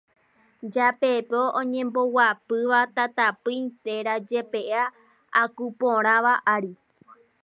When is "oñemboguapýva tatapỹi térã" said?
1.59-4.15